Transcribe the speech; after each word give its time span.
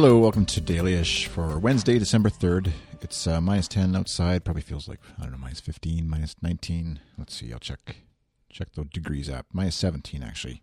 Hello, 0.00 0.16
welcome 0.16 0.46
to 0.46 0.60
Dailyish 0.60 1.26
for 1.26 1.58
Wednesday, 1.58 1.98
December 1.98 2.30
3rd. 2.30 2.70
It's 3.00 3.26
uh, 3.26 3.40
minus 3.40 3.66
10 3.66 3.96
outside. 3.96 4.44
Probably 4.44 4.62
feels 4.62 4.86
like, 4.86 5.00
I 5.18 5.22
don't 5.22 5.32
know, 5.32 5.38
minus 5.38 5.58
15, 5.58 6.08
minus 6.08 6.36
19. 6.40 7.00
Let's 7.18 7.34
see, 7.34 7.52
I'll 7.52 7.58
check 7.58 7.96
check 8.48 8.70
the 8.74 8.84
degrees 8.84 9.28
app. 9.28 9.46
Minus 9.52 9.74
17, 9.74 10.22
actually. 10.22 10.62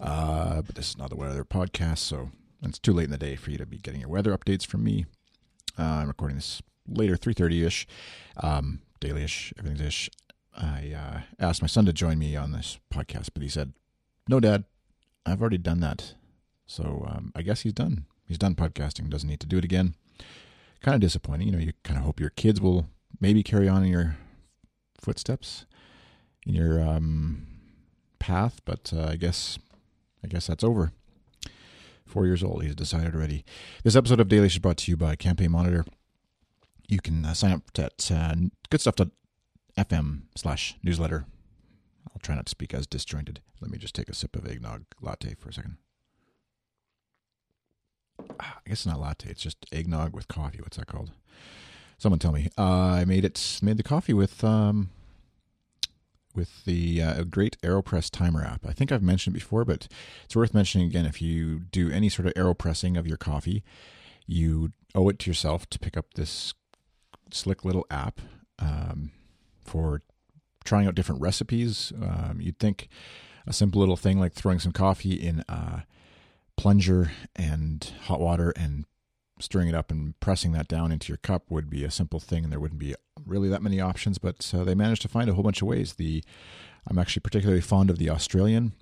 Uh, 0.00 0.62
but 0.62 0.76
this 0.76 0.90
is 0.90 0.96
not 0.96 1.10
the 1.10 1.16
weather 1.16 1.44
podcast, 1.44 1.98
so 1.98 2.30
it's 2.62 2.78
too 2.78 2.92
late 2.92 3.06
in 3.06 3.10
the 3.10 3.18
day 3.18 3.34
for 3.34 3.50
you 3.50 3.58
to 3.58 3.66
be 3.66 3.78
getting 3.78 3.98
your 3.98 4.08
weather 4.08 4.30
updates 4.38 4.64
from 4.64 4.84
me. 4.84 5.06
Uh, 5.76 5.82
I'm 5.82 6.06
recording 6.06 6.36
this 6.36 6.62
later, 6.86 7.16
3.30ish. 7.16 7.86
Um, 8.36 8.82
Dailyish, 9.00 9.52
everything's 9.58 9.80
ish. 9.80 10.10
I 10.56 10.94
uh, 10.96 11.20
asked 11.44 11.60
my 11.60 11.66
son 11.66 11.86
to 11.86 11.92
join 11.92 12.20
me 12.20 12.36
on 12.36 12.52
this 12.52 12.78
podcast, 12.88 13.30
but 13.34 13.42
he 13.42 13.48
said, 13.48 13.72
no, 14.28 14.38
Dad, 14.38 14.62
I've 15.26 15.40
already 15.40 15.58
done 15.58 15.80
that. 15.80 16.14
So 16.66 17.04
um, 17.08 17.32
I 17.34 17.42
guess 17.42 17.62
he's 17.62 17.72
done. 17.72 18.06
He's 18.26 18.38
done 18.38 18.54
podcasting, 18.54 19.10
doesn't 19.10 19.28
need 19.28 19.40
to 19.40 19.46
do 19.46 19.58
it 19.58 19.64
again. 19.64 19.94
Kind 20.82 20.94
of 20.94 21.00
disappointing. 21.00 21.48
You 21.48 21.52
know, 21.52 21.58
you 21.58 21.72
kind 21.82 21.98
of 21.98 22.04
hope 22.04 22.20
your 22.20 22.30
kids 22.30 22.60
will 22.60 22.86
maybe 23.20 23.42
carry 23.42 23.68
on 23.68 23.82
in 23.82 23.90
your 23.90 24.16
footsteps, 25.00 25.66
in 26.46 26.54
your 26.54 26.82
um, 26.82 27.46
path, 28.18 28.60
but 28.64 28.92
uh, 28.94 29.08
I 29.10 29.16
guess 29.16 29.58
I 30.22 30.26
guess 30.26 30.46
that's 30.46 30.64
over. 30.64 30.92
Four 32.06 32.26
years 32.26 32.42
old, 32.42 32.62
he's 32.62 32.74
decided 32.74 33.14
already. 33.14 33.44
This 33.82 33.96
episode 33.96 34.20
of 34.20 34.28
Dailyish 34.28 34.60
brought 34.60 34.78
to 34.78 34.90
you 34.90 34.96
by 34.96 35.16
Campaign 35.16 35.50
Monitor. 35.50 35.84
You 36.88 37.00
can 37.00 37.24
uh, 37.24 37.34
sign 37.34 37.52
up 37.52 37.62
at 37.78 38.10
uh, 38.10 38.34
goodstuff.fm 38.70 40.22
slash 40.36 40.76
newsletter. 40.82 41.24
I'll 42.10 42.20
try 42.22 42.34
not 42.34 42.46
to 42.46 42.50
speak 42.50 42.74
as 42.74 42.86
disjointed. 42.86 43.40
Let 43.60 43.70
me 43.70 43.78
just 43.78 43.94
take 43.94 44.08
a 44.08 44.14
sip 44.14 44.36
of 44.36 44.46
eggnog 44.46 44.84
latte 45.00 45.34
for 45.34 45.48
a 45.48 45.52
second. 45.52 45.78
I 48.40 48.46
guess 48.66 48.80
it's 48.80 48.86
not 48.86 49.00
latte. 49.00 49.30
It's 49.30 49.42
just 49.42 49.66
eggnog 49.72 50.14
with 50.14 50.28
coffee. 50.28 50.58
What's 50.60 50.76
that 50.76 50.86
called? 50.86 51.12
Someone 51.98 52.18
tell 52.18 52.32
me. 52.32 52.48
Uh, 52.58 52.62
I 52.62 53.04
made 53.04 53.24
it. 53.24 53.60
Made 53.62 53.76
the 53.76 53.82
coffee 53.82 54.14
with 54.14 54.42
um, 54.42 54.90
with 56.34 56.64
the 56.64 57.02
uh, 57.02 57.24
great 57.24 57.56
Aeropress 57.62 58.10
timer 58.10 58.42
app. 58.44 58.66
I 58.66 58.72
think 58.72 58.90
I've 58.90 59.02
mentioned 59.02 59.36
it 59.36 59.40
before, 59.40 59.64
but 59.64 59.88
it's 60.24 60.36
worth 60.36 60.54
mentioning 60.54 60.86
again. 60.86 61.06
If 61.06 61.22
you 61.22 61.60
do 61.60 61.90
any 61.90 62.08
sort 62.08 62.26
of 62.26 62.34
aeropressing 62.34 62.98
of 62.98 63.06
your 63.06 63.16
coffee, 63.16 63.62
you 64.26 64.72
owe 64.94 65.08
it 65.08 65.18
to 65.20 65.30
yourself 65.30 65.68
to 65.70 65.78
pick 65.78 65.96
up 65.96 66.14
this 66.14 66.54
slick 67.30 67.64
little 67.64 67.86
app 67.90 68.20
um, 68.58 69.12
for 69.64 70.02
trying 70.64 70.86
out 70.86 70.94
different 70.94 71.20
recipes. 71.20 71.92
Um, 72.02 72.38
you'd 72.40 72.58
think 72.58 72.88
a 73.46 73.52
simple 73.52 73.80
little 73.80 73.96
thing 73.96 74.18
like 74.18 74.32
throwing 74.32 74.58
some 74.58 74.72
coffee 74.72 75.14
in 75.14 75.44
a 75.48 75.84
plunger 76.56 77.12
and 77.36 77.92
hot 78.02 78.20
water 78.20 78.52
and 78.56 78.84
stirring 79.40 79.68
it 79.68 79.74
up 79.74 79.90
and 79.90 80.18
pressing 80.20 80.52
that 80.52 80.68
down 80.68 80.92
into 80.92 81.08
your 81.08 81.16
cup 81.18 81.50
would 81.50 81.68
be 81.68 81.84
a 81.84 81.90
simple 81.90 82.20
thing 82.20 82.44
and 82.44 82.52
there 82.52 82.60
wouldn't 82.60 82.78
be 82.78 82.94
really 83.26 83.48
that 83.48 83.62
many 83.62 83.80
options 83.80 84.18
but 84.18 84.52
uh, 84.54 84.62
they 84.62 84.74
managed 84.74 85.02
to 85.02 85.08
find 85.08 85.28
a 85.28 85.34
whole 85.34 85.42
bunch 85.42 85.60
of 85.60 85.68
ways. 85.68 85.94
The 85.94 86.22
i'm 86.86 86.98
actually 86.98 87.20
particularly 87.20 87.62
fond 87.62 87.90
of 87.90 87.98
the 87.98 88.10
australian 88.10 88.72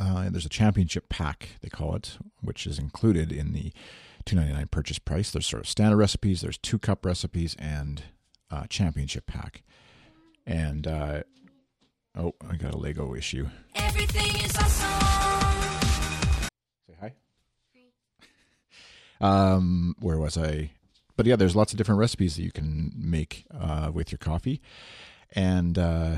uh, 0.00 0.28
there's 0.30 0.46
a 0.46 0.50
championship 0.50 1.08
pack 1.08 1.50
they 1.62 1.68
call 1.68 1.94
it 1.94 2.18
which 2.40 2.66
is 2.66 2.78
included 2.78 3.32
in 3.32 3.52
the 3.52 3.72
299 4.28 4.68
purchase 4.68 4.98
price. 4.98 5.30
There's 5.30 5.46
sort 5.46 5.62
of 5.62 5.68
standard 5.68 5.96
recipes 5.96 6.42
there's 6.42 6.58
two 6.58 6.78
cup 6.78 7.04
recipes 7.06 7.56
and 7.58 8.02
uh, 8.50 8.64
championship 8.68 9.26
pack. 9.26 9.62
And 10.46 10.86
uh, 10.86 11.22
oh 12.14 12.34
i 12.48 12.56
got 12.56 12.74
a 12.74 12.78
lego 12.78 13.14
issue. 13.14 13.48
Everything 13.74 14.44
is 14.44 14.56
awesome. 14.56 15.47
Say 16.88 16.94
hi. 17.00 17.12
um, 19.20 19.94
where 20.00 20.18
was 20.18 20.38
I? 20.38 20.70
But 21.16 21.26
yeah, 21.26 21.36
there's 21.36 21.54
lots 21.56 21.72
of 21.72 21.76
different 21.76 21.98
recipes 21.98 22.36
that 22.36 22.42
you 22.42 22.52
can 22.52 22.92
make 22.96 23.44
uh, 23.50 23.90
with 23.92 24.10
your 24.10 24.18
coffee, 24.18 24.62
and 25.32 25.76
uh, 25.76 26.16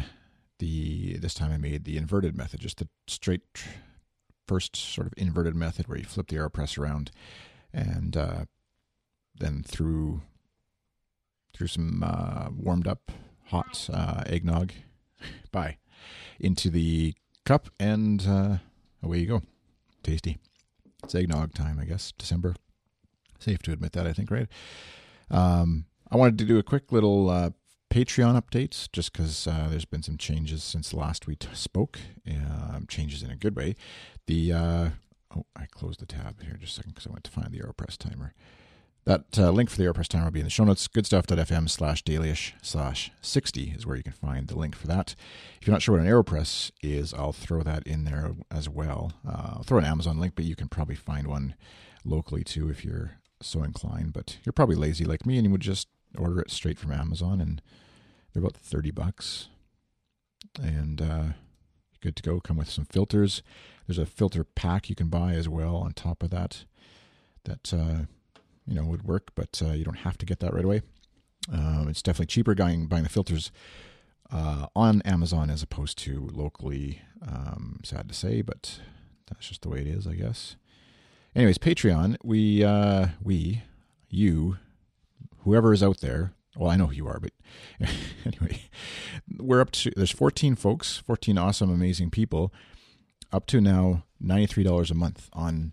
the 0.58 1.16
this 1.18 1.34
time 1.34 1.50
I 1.50 1.56
made 1.56 1.84
the 1.84 1.96
inverted 1.96 2.36
method, 2.36 2.60
just 2.60 2.78
the 2.78 2.88
straight 3.08 3.42
first 4.46 4.76
sort 4.76 5.06
of 5.08 5.14
inverted 5.16 5.56
method 5.56 5.88
where 5.88 5.98
you 5.98 6.04
flip 6.04 6.28
the 6.28 6.36
aeropress 6.36 6.78
around, 6.78 7.10
and 7.72 8.16
uh, 8.16 8.44
then 9.36 9.64
threw 9.66 10.20
threw 11.52 11.66
some 11.66 12.04
uh, 12.06 12.48
warmed 12.56 12.86
up 12.86 13.10
hot 13.46 13.90
uh, 13.92 14.22
eggnog, 14.26 14.72
bye, 15.50 15.78
into 16.38 16.70
the 16.70 17.14
cup, 17.44 17.70
and 17.80 18.24
uh, 18.28 18.58
away 19.02 19.18
you 19.18 19.26
go. 19.26 19.42
Tasty. 20.04 20.38
It's 21.02 21.14
eggnog 21.14 21.54
time, 21.54 21.78
I 21.80 21.84
guess. 21.84 22.12
December. 22.18 22.54
Safe 23.38 23.62
to 23.62 23.72
admit 23.72 23.92
that, 23.92 24.06
I 24.06 24.12
think, 24.12 24.30
right? 24.30 24.48
Um, 25.30 25.86
I 26.10 26.16
wanted 26.16 26.38
to 26.38 26.44
do 26.44 26.58
a 26.58 26.62
quick 26.62 26.92
little 26.92 27.30
uh, 27.30 27.50
Patreon 27.90 28.40
update 28.40 28.88
just 28.92 29.12
because 29.12 29.46
uh, 29.46 29.68
there's 29.70 29.84
been 29.84 30.02
some 30.02 30.16
changes 30.16 30.62
since 30.62 30.92
last 30.92 31.26
we 31.26 31.36
t- 31.36 31.48
spoke. 31.54 31.98
Um, 32.28 32.86
changes 32.88 33.22
in 33.22 33.30
a 33.30 33.36
good 33.36 33.56
way. 33.56 33.76
The 34.26 34.52
uh, 34.52 34.88
oh, 35.36 35.46
I 35.56 35.66
closed 35.66 36.00
the 36.00 36.06
tab 36.06 36.42
here 36.42 36.56
just 36.60 36.74
a 36.74 36.76
second 36.76 36.94
because 36.94 37.06
I 37.06 37.12
went 37.12 37.24
to 37.24 37.30
find 37.30 37.50
the 37.50 37.60
AeroPress 37.60 37.96
timer. 37.96 38.34
That 39.04 39.38
uh, 39.38 39.50
link 39.50 39.70
for 39.70 39.78
the 39.78 39.84
AeroPress 39.84 40.08
timer 40.08 40.26
will 40.26 40.30
be 40.32 40.40
in 40.40 40.46
the 40.46 40.50
show 40.50 40.64
notes. 40.64 40.86
Goodstuff.fm 40.86 41.70
slash 41.70 42.04
dailyish 42.04 42.52
slash 42.62 43.10
60 43.22 43.72
is 43.76 43.86
where 43.86 43.96
you 43.96 44.02
can 44.02 44.12
find 44.12 44.46
the 44.46 44.58
link 44.58 44.76
for 44.76 44.86
that. 44.88 45.14
If 45.60 45.66
you're 45.66 45.72
not 45.72 45.82
sure 45.82 45.96
what 45.96 46.04
an 46.04 46.10
AeroPress 46.10 46.70
is, 46.82 47.14
I'll 47.14 47.32
throw 47.32 47.62
that 47.62 47.86
in 47.86 48.04
there 48.04 48.32
as 48.50 48.68
well. 48.68 49.12
Uh, 49.26 49.54
I'll 49.56 49.62
throw 49.62 49.78
an 49.78 49.86
Amazon 49.86 50.20
link, 50.20 50.34
but 50.36 50.44
you 50.44 50.54
can 50.54 50.68
probably 50.68 50.94
find 50.94 51.26
one 51.26 51.54
locally 52.04 52.44
too 52.44 52.68
if 52.68 52.84
you're 52.84 53.12
so 53.40 53.62
inclined. 53.62 54.12
But 54.12 54.36
you're 54.44 54.52
probably 54.52 54.76
lazy 54.76 55.04
like 55.04 55.24
me 55.24 55.36
and 55.38 55.46
you 55.46 55.50
would 55.50 55.62
just 55.62 55.88
order 56.18 56.40
it 56.40 56.50
straight 56.50 56.78
from 56.78 56.92
Amazon 56.92 57.40
and 57.40 57.62
they're 58.32 58.42
about 58.42 58.56
30 58.56 58.90
bucks. 58.90 59.48
And 60.60 61.00
uh, 61.00 61.24
good 62.02 62.16
to 62.16 62.22
go. 62.22 62.38
Come 62.40 62.58
with 62.58 62.70
some 62.70 62.84
filters. 62.84 63.42
There's 63.86 63.98
a 63.98 64.06
filter 64.06 64.44
pack 64.44 64.88
you 64.90 64.94
can 64.94 65.08
buy 65.08 65.32
as 65.32 65.48
well 65.48 65.76
on 65.76 65.94
top 65.94 66.22
of 66.22 66.30
that. 66.30 66.64
That 67.44 67.72
uh, 67.72 68.04
you 68.66 68.74
know 68.74 68.84
would 68.84 69.04
work, 69.04 69.30
but 69.34 69.60
uh, 69.64 69.72
you 69.72 69.84
don't 69.84 69.98
have 69.98 70.18
to 70.18 70.26
get 70.26 70.40
that 70.40 70.54
right 70.54 70.64
away. 70.64 70.82
Um, 71.52 71.86
it's 71.88 72.02
definitely 72.02 72.26
cheaper 72.26 72.54
buying 72.54 72.86
buying 72.86 73.04
the 73.04 73.08
filters 73.08 73.50
uh, 74.32 74.66
on 74.76 75.02
Amazon 75.02 75.50
as 75.50 75.62
opposed 75.62 75.98
to 75.98 76.28
locally. 76.32 77.02
Um, 77.26 77.80
sad 77.84 78.08
to 78.08 78.14
say, 78.14 78.42
but 78.42 78.80
that's 79.28 79.48
just 79.48 79.62
the 79.62 79.68
way 79.68 79.80
it 79.80 79.86
is, 79.86 80.06
I 80.06 80.14
guess. 80.14 80.56
Anyways, 81.34 81.58
Patreon, 81.58 82.16
we 82.22 82.64
uh, 82.64 83.08
we 83.22 83.62
you 84.08 84.56
whoever 85.44 85.72
is 85.72 85.82
out 85.82 86.00
there. 86.00 86.32
Well, 86.56 86.70
I 86.70 86.76
know 86.76 86.86
who 86.86 86.94
you 86.94 87.06
are, 87.06 87.20
but 87.20 87.32
anyway, 88.26 88.62
we're 89.38 89.60
up 89.60 89.70
to 89.72 89.92
there's 89.96 90.10
14 90.10 90.56
folks, 90.56 90.98
14 90.98 91.38
awesome, 91.38 91.72
amazing 91.72 92.10
people, 92.10 92.52
up 93.32 93.46
to 93.46 93.60
now 93.60 94.04
$93 94.22 94.90
a 94.90 94.94
month 94.94 95.28
on 95.32 95.72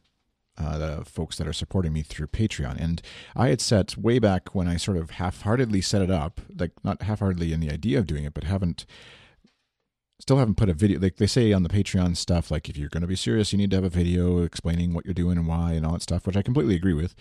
uh, 0.58 0.78
the 0.78 1.06
folks 1.06 1.38
that 1.38 1.48
are 1.48 1.54
supporting 1.54 1.94
me 1.94 2.02
through 2.02 2.28
Patreon. 2.28 2.78
And 2.80 3.02
I 3.36 3.50
had 3.50 3.62
set 3.62 3.98
way 3.98 4.20
back 4.20 4.56
when 4.56 4.68
I 4.68 4.78
sort 4.78 4.98
of 4.98 5.12
half 5.12 5.42
heartedly 5.42 5.82
set 5.82 6.02
it 6.02 6.12
up, 6.12 6.42
like 6.58 6.72
not 6.84 7.04
half 7.04 7.20
heartedly 7.20 7.54
in 7.54 7.60
the 7.60 7.72
idea 7.72 8.00
of 8.00 8.08
doing 8.08 8.24
it, 8.24 8.34
but 8.34 8.44
haven't, 8.44 8.86
still 10.20 10.38
haven't 10.38 10.56
put 10.56 10.70
a 10.70 10.74
video. 10.74 11.00
Like 11.00 11.18
they 11.18 11.28
say 11.28 11.54
on 11.54 11.64
the 11.64 11.70
Patreon 11.70 12.18
stuff, 12.18 12.50
like 12.50 12.70
if 12.70 12.78
you're 12.78 12.90
going 12.90 13.02
to 13.02 13.08
be 13.08 13.16
serious, 13.16 13.52
you 13.52 13.58
need 13.58 13.70
to 13.72 13.78
have 13.78 13.84
a 13.84 13.90
video 13.90 14.42
explaining 14.42 14.94
what 14.94 15.06
you're 15.06 15.14
doing 15.14 15.38
and 15.38 15.48
why 15.48 15.74
and 15.74 15.86
all 15.86 15.94
that 15.94 16.02
stuff, 16.02 16.26
which 16.26 16.38
I 16.38 16.42
completely 16.42 16.76
agree 16.76 16.94
with. 16.94 17.16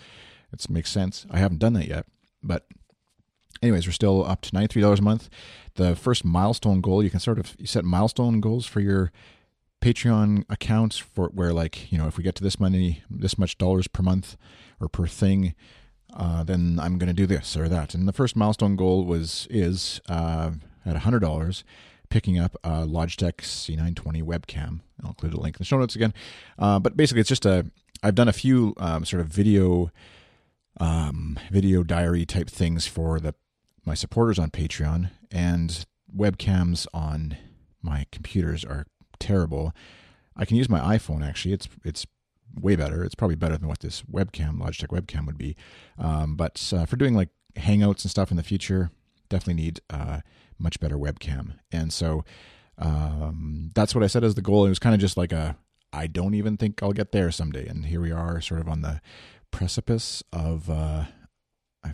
It 0.51 0.67
makes 0.69 0.91
sense. 0.91 1.25
I 1.29 1.39
haven't 1.39 1.59
done 1.59 1.73
that 1.73 1.87
yet. 1.87 2.05
But, 2.41 2.65
anyways, 3.61 3.85
we're 3.85 3.91
still 3.91 4.25
up 4.25 4.41
to 4.41 4.51
$93 4.51 4.99
a 4.99 5.01
month. 5.01 5.29
The 5.75 5.95
first 5.95 6.25
milestone 6.25 6.81
goal, 6.81 7.03
you 7.03 7.09
can 7.09 7.19
sort 7.19 7.37
of 7.37 7.55
set 7.65 7.83
milestone 7.83 8.39
goals 8.39 8.65
for 8.65 8.79
your 8.79 9.11
Patreon 9.81 10.43
accounts 10.49 10.97
for 10.97 11.27
where 11.27 11.53
like 11.53 11.91
you 11.91 11.97
know 11.97 12.07
if 12.07 12.17
we 12.17 12.23
get 12.23 12.35
to 12.35 12.43
this 12.43 12.59
money, 12.59 13.03
this 13.09 13.37
much 13.37 13.57
dollars 13.57 13.87
per 13.87 14.03
month 14.03 14.35
or 14.79 14.87
per 14.87 15.07
thing, 15.07 15.55
uh, 16.13 16.43
then 16.43 16.79
I'm 16.81 16.97
going 16.97 17.07
to 17.07 17.13
do 17.13 17.25
this 17.25 17.55
or 17.55 17.69
that. 17.69 17.93
And 17.93 18.07
the 18.07 18.13
first 18.13 18.35
milestone 18.35 18.75
goal 18.75 19.05
was 19.05 19.47
is 19.49 20.01
uh, 20.09 20.51
at 20.85 20.97
hundred 20.97 21.19
dollars, 21.19 21.63
picking 22.09 22.39
up 22.39 22.55
a 22.63 22.85
Logitech 22.85 23.37
C920 23.37 24.23
webcam. 24.23 24.79
I'll 25.03 25.09
include 25.09 25.33
a 25.33 25.39
link 25.39 25.55
in 25.55 25.59
the 25.59 25.65
show 25.65 25.77
notes 25.77 25.95
again. 25.95 26.13
Uh, 26.57 26.79
but 26.79 26.97
basically, 26.97 27.21
it's 27.21 27.29
just 27.29 27.45
a 27.45 27.69
I've 28.03 28.15
done 28.15 28.27
a 28.27 28.33
few 28.33 28.73
um, 28.77 29.05
sort 29.05 29.21
of 29.21 29.27
video 29.27 29.91
um, 30.79 31.39
video 31.51 31.83
diary 31.83 32.25
type 32.25 32.49
things 32.49 32.87
for 32.87 33.19
the 33.19 33.35
my 33.85 33.93
supporters 33.93 34.37
on 34.37 34.49
Patreon 34.49 35.11
and 35.31 35.85
webcams 36.15 36.87
on 36.93 37.37
my 37.81 38.05
computers 38.11 38.65
are 38.65 38.85
terrible. 39.19 39.73
I 40.35 40.45
can 40.45 40.57
use 40.57 40.69
my 40.69 40.97
iPhone 40.97 41.27
actually. 41.27 41.53
It's 41.53 41.67
it's 41.83 42.05
way 42.59 42.75
better. 42.75 43.03
It's 43.03 43.15
probably 43.15 43.35
better 43.35 43.57
than 43.57 43.67
what 43.67 43.79
this 43.79 44.03
webcam, 44.03 44.59
Logitech 44.59 44.87
webcam, 44.87 45.25
would 45.25 45.37
be. 45.37 45.55
Um, 45.97 46.35
but 46.35 46.71
uh, 46.75 46.85
for 46.85 46.95
doing 46.95 47.13
like 47.13 47.29
Hangouts 47.55 48.03
and 48.03 48.11
stuff 48.11 48.31
in 48.31 48.37
the 48.37 48.43
future, 48.43 48.91
definitely 49.29 49.61
need 49.61 49.81
uh, 49.89 50.21
much 50.57 50.79
better 50.79 50.97
webcam. 50.97 51.53
And 51.71 51.91
so 51.91 52.23
um, 52.77 53.71
that's 53.75 53.95
what 53.95 54.03
I 54.03 54.07
said 54.07 54.23
as 54.23 54.35
the 54.35 54.41
goal. 54.41 54.65
It 54.65 54.69
was 54.69 54.79
kind 54.79 54.95
of 54.95 55.01
just 55.01 55.17
like 55.17 55.31
a 55.31 55.57
I 55.93 56.07
don't 56.07 56.33
even 56.33 56.57
think 56.57 56.81
I'll 56.83 56.93
get 56.93 57.11
there 57.11 57.31
someday. 57.31 57.65
And 57.67 57.85
here 57.85 58.01
we 58.01 58.11
are, 58.11 58.41
sort 58.41 58.61
of 58.61 58.67
on 58.67 58.81
the 58.81 59.01
precipice 59.51 60.23
of 60.33 60.69
uh, 60.69 61.05
uh, 61.83 61.91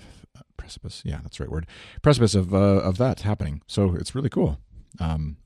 precipice. 0.57 1.01
Yeah, 1.05 1.19
that's 1.21 1.37
the 1.37 1.43
right 1.43 1.51
word. 1.51 1.67
Precipice 2.01 2.35
of 2.35 2.53
uh, 2.53 2.57
of 2.57 2.97
that 2.97 3.21
happening. 3.21 3.61
So 3.67 3.95
it's 3.95 4.15
really 4.15 4.29
cool. 4.29 4.59
Um, 4.99 5.37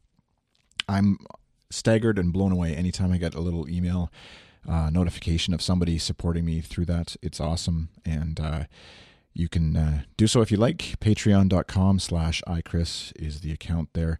I'm 0.87 1.17
staggered 1.69 2.17
and 2.17 2.33
blown 2.33 2.51
away 2.51 2.75
anytime 2.75 3.11
I 3.11 3.17
get 3.17 3.35
a 3.35 3.41
little 3.41 3.69
email 3.69 4.11
uh, 4.67 4.89
notification 4.89 5.53
of 5.53 5.61
somebody 5.61 5.97
supporting 5.97 6.45
me 6.45 6.61
through 6.61 6.85
that. 6.85 7.15
It's 7.21 7.39
awesome, 7.39 7.89
and 8.05 8.39
uh, 8.39 8.63
you 9.33 9.47
can 9.47 9.75
uh, 9.77 10.01
do 10.17 10.27
so 10.27 10.41
if 10.41 10.51
you 10.51 10.57
like. 10.57 10.95
Patreon.com 10.99 11.99
slash 11.99 12.41
iChris 12.47 13.13
is 13.15 13.41
the 13.41 13.51
account 13.51 13.89
there, 13.93 14.19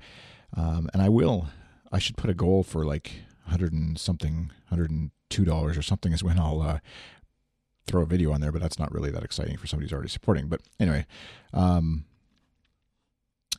um, 0.56 0.90
and 0.94 1.02
I 1.02 1.10
will. 1.10 1.50
I 1.92 2.00
should 2.00 2.18
put 2.18 2.30
a 2.30 2.34
goal 2.36 2.64
for 2.64 2.86
like 2.86 3.22
hundred 3.46 3.74
and 3.74 3.98
something, 4.00 4.52
hundred 4.70 4.92
and 4.92 5.12
two 5.30 5.46
dollars 5.46 5.78
or 5.78 5.82
something 5.82 6.14
is 6.14 6.24
when 6.24 6.40
I'll 6.40 6.62
uh, 6.62 6.80
throw 7.86 8.04
a 8.04 8.06
video 8.06 8.32
on 8.32 8.42
there. 8.42 8.52
But 8.52 8.62
that's 8.62 8.80
not 8.80 8.92
really 8.94 9.12
that 9.12 9.24
exciting 9.24 9.58
for 9.58 9.68
somebody 9.68 9.86
who's 9.86 9.94
already 9.94 10.10
supporting. 10.10 10.48
But 10.48 10.62
anyway, 10.80 11.06
um, 11.54 12.06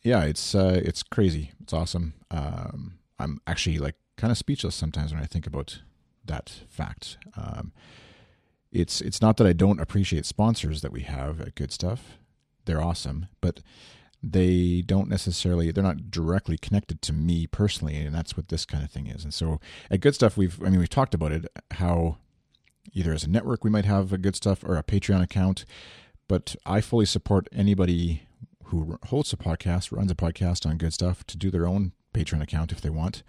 yeah, 0.02 0.24
it's 0.24 0.54
uh, 0.54 0.80
it's 0.84 1.02
crazy. 1.02 1.52
It's 1.62 1.72
awesome. 1.72 2.14
Um, 2.30 2.97
I'm 3.18 3.40
actually 3.46 3.78
like 3.78 3.96
kind 4.16 4.30
of 4.30 4.38
speechless 4.38 4.74
sometimes 4.74 5.12
when 5.12 5.22
I 5.22 5.26
think 5.26 5.46
about 5.46 5.80
that 6.24 6.60
fact. 6.68 7.18
Um, 7.36 7.72
it's 8.70 9.00
it's 9.00 9.22
not 9.22 9.36
that 9.38 9.46
I 9.46 9.52
don't 9.52 9.80
appreciate 9.80 10.26
sponsors 10.26 10.82
that 10.82 10.92
we 10.92 11.02
have 11.02 11.40
at 11.40 11.54
Good 11.54 11.72
Stuff. 11.72 12.18
They're 12.64 12.82
awesome, 12.82 13.26
but 13.40 13.60
they 14.22 14.82
don't 14.82 15.08
necessarily 15.08 15.70
they're 15.70 15.82
not 15.84 16.10
directly 16.10 16.58
connected 16.58 17.00
to 17.02 17.12
me 17.12 17.46
personally, 17.46 17.96
and 17.96 18.14
that's 18.14 18.36
what 18.36 18.48
this 18.48 18.66
kind 18.66 18.84
of 18.84 18.90
thing 18.90 19.06
is. 19.06 19.24
And 19.24 19.32
so 19.32 19.60
at 19.90 20.00
Good 20.00 20.14
Stuff, 20.14 20.36
we've 20.36 20.62
I 20.62 20.68
mean 20.68 20.80
we've 20.80 20.88
talked 20.88 21.14
about 21.14 21.32
it 21.32 21.46
how 21.72 22.18
either 22.92 23.12
as 23.12 23.24
a 23.24 23.30
network 23.30 23.64
we 23.64 23.70
might 23.70 23.84
have 23.84 24.12
a 24.12 24.18
Good 24.18 24.36
Stuff 24.36 24.62
or 24.64 24.76
a 24.76 24.82
Patreon 24.82 25.22
account, 25.22 25.64
but 26.28 26.54
I 26.66 26.80
fully 26.80 27.06
support 27.06 27.48
anybody 27.52 28.22
who 28.64 28.98
hosts 29.06 29.32
a 29.32 29.36
podcast, 29.36 29.92
runs 29.92 30.10
a 30.10 30.14
podcast 30.14 30.66
on 30.66 30.76
Good 30.76 30.92
Stuff, 30.92 31.24
to 31.24 31.38
do 31.38 31.50
their 31.50 31.66
own 31.66 31.92
Patreon 32.14 32.42
account 32.42 32.72
if 32.72 32.80
they 32.80 32.90
want. 32.90 33.22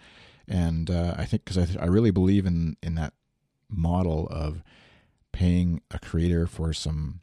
And 0.47 0.89
uh, 0.89 1.15
I 1.17 1.25
think 1.25 1.45
because 1.45 1.57
I, 1.57 1.65
th- 1.65 1.77
I 1.77 1.85
really 1.85 2.11
believe 2.11 2.45
in 2.45 2.75
in 2.81 2.95
that 2.95 3.13
model 3.69 4.27
of 4.31 4.63
paying 5.31 5.81
a 5.91 5.99
creator 5.99 6.47
for 6.47 6.73
some 6.73 7.21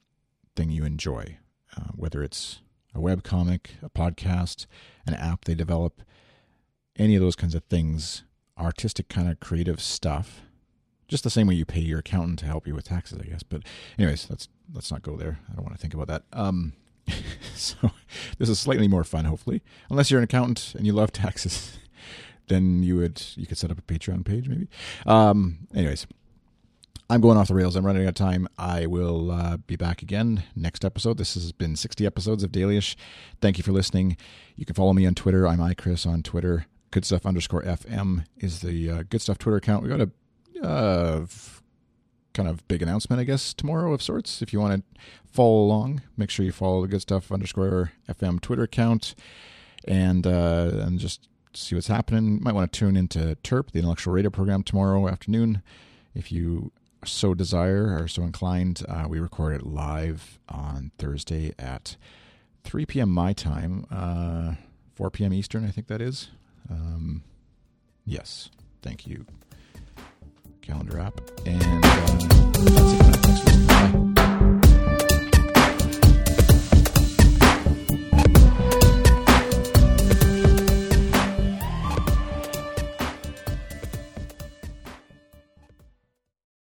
thing 0.54 0.70
you 0.70 0.84
enjoy, 0.84 1.38
uh, 1.76 1.90
whether 1.94 2.22
it's 2.22 2.60
a 2.94 3.00
web 3.00 3.22
comic, 3.22 3.74
a 3.82 3.90
podcast, 3.90 4.66
an 5.06 5.14
app 5.14 5.44
they 5.44 5.54
develop, 5.54 6.02
any 6.96 7.14
of 7.14 7.20
those 7.20 7.36
kinds 7.36 7.54
of 7.54 7.64
things, 7.64 8.22
artistic 8.58 9.08
kind 9.08 9.28
of 9.28 9.40
creative 9.40 9.80
stuff. 9.80 10.42
Just 11.08 11.22
the 11.24 11.30
same 11.30 11.46
way 11.46 11.54
you 11.54 11.64
pay 11.64 11.80
your 11.80 12.00
accountant 12.00 12.38
to 12.40 12.46
help 12.46 12.66
you 12.66 12.74
with 12.74 12.86
taxes, 12.86 13.18
I 13.20 13.26
guess. 13.26 13.42
But 13.42 13.62
anyways, 13.98 14.28
let's 14.30 14.48
let's 14.72 14.90
not 14.90 15.02
go 15.02 15.16
there. 15.16 15.38
I 15.50 15.54
don't 15.54 15.64
want 15.64 15.74
to 15.74 15.80
think 15.80 15.94
about 15.94 16.08
that. 16.08 16.24
Um, 16.32 16.72
so 17.80 17.90
this 18.38 18.48
is 18.48 18.58
slightly 18.58 18.88
more 18.88 19.04
fun, 19.04 19.24
hopefully. 19.24 19.62
Unless 19.90 20.10
you're 20.10 20.20
an 20.20 20.24
accountant 20.24 20.74
and 20.76 20.86
you 20.86 20.92
love 20.92 21.12
taxes, 21.12 21.78
then 22.48 22.82
you 22.82 22.96
would 22.96 23.22
you 23.36 23.46
could 23.46 23.58
set 23.58 23.70
up 23.70 23.78
a 23.78 23.82
Patreon 23.82 24.24
page, 24.24 24.48
maybe. 24.48 24.68
Um, 25.06 25.66
anyways, 25.74 26.06
I'm 27.08 27.20
going 27.20 27.38
off 27.38 27.48
the 27.48 27.54
rails. 27.54 27.76
I'm 27.76 27.86
running 27.86 28.02
out 28.02 28.10
of 28.10 28.14
time. 28.14 28.48
I 28.58 28.86
will 28.86 29.30
uh, 29.30 29.56
be 29.58 29.76
back 29.76 30.02
again 30.02 30.42
next 30.54 30.84
episode. 30.84 31.18
This 31.18 31.34
has 31.34 31.52
been 31.52 31.76
60 31.76 32.04
episodes 32.04 32.42
of 32.42 32.50
Dailyish. 32.50 32.96
Thank 33.40 33.58
you 33.58 33.64
for 33.64 33.72
listening. 33.72 34.16
You 34.56 34.66
can 34.66 34.74
follow 34.74 34.92
me 34.92 35.06
on 35.06 35.14
Twitter. 35.14 35.46
I'm 35.46 35.58
iChris 35.58 36.06
on 36.06 36.22
Twitter. 36.22 36.66
Good 36.90 37.04
stuff 37.04 37.24
underscore 37.24 37.62
FM 37.62 38.24
is 38.38 38.60
the 38.60 38.90
uh, 38.90 39.02
Good 39.08 39.20
Stuff 39.20 39.38
Twitter 39.38 39.56
account. 39.56 39.82
We 39.82 39.88
got 39.88 40.00
a 40.00 40.10
uh, 40.66 41.26
kind 42.36 42.48
of 42.48 42.66
big 42.68 42.82
announcement, 42.82 43.18
I 43.18 43.24
guess, 43.24 43.54
tomorrow 43.54 43.94
of 43.94 44.02
sorts. 44.02 44.42
If 44.42 44.52
you 44.52 44.60
want 44.60 44.84
to 44.94 45.00
follow 45.32 45.62
along, 45.62 46.02
make 46.16 46.28
sure 46.28 46.44
you 46.44 46.52
follow 46.52 46.82
the 46.82 46.88
Good 46.88 47.00
Stuff 47.00 47.32
underscore 47.32 47.92
FM 48.08 48.40
Twitter 48.40 48.64
account 48.64 49.14
and 49.88 50.26
uh, 50.26 50.70
and 50.74 50.98
just 50.98 51.28
see 51.54 51.74
what's 51.74 51.86
happening. 51.86 52.42
Might 52.42 52.54
want 52.54 52.70
to 52.70 52.78
tune 52.78 52.96
into 52.96 53.38
TERP, 53.42 53.70
the 53.72 53.78
intellectual 53.78 54.12
radio 54.12 54.30
program, 54.30 54.62
tomorrow 54.62 55.08
afternoon. 55.08 55.62
If 56.14 56.30
you 56.30 56.72
so 57.04 57.32
desire 57.32 57.96
or 57.98 58.06
so 58.06 58.22
inclined, 58.22 58.82
uh, 58.86 59.06
we 59.08 59.18
record 59.18 59.54
it 59.54 59.66
live 59.66 60.38
on 60.48 60.90
Thursday 60.98 61.54
at 61.58 61.96
3 62.64 62.84
p.m. 62.84 63.10
my 63.10 63.32
time, 63.32 63.86
uh, 63.90 64.54
4 64.94 65.10
p.m. 65.10 65.32
Eastern, 65.32 65.64
I 65.64 65.70
think 65.70 65.86
that 65.86 66.02
is. 66.02 66.28
Um, 66.68 67.22
yes, 68.04 68.50
thank 68.82 69.06
you, 69.06 69.24
calendar 70.66 70.98
app. 70.98 71.20
And 71.46 71.62
uh, 71.84 72.85